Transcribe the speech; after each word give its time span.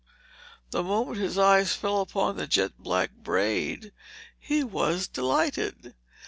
The 0.71 0.81
moment 0.81 1.19
his 1.19 1.37
eye 1.37 1.63
fell 1.63 2.01
upon 2.01 2.35
the 2.35 2.47
jet 2.47 2.79
black 2.79 3.11
braid 3.17 3.91
he 4.39 4.63
was 4.63 5.07
delighted. 5.07 5.93